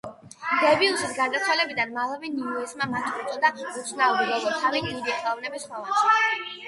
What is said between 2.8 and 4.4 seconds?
მათ უწოდა „უცნაური